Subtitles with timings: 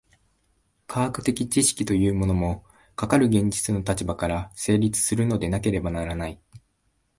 [0.87, 2.65] 科学的知識というのも、
[2.95, 6.41] かかる現実の立場から成立するのでなければならない。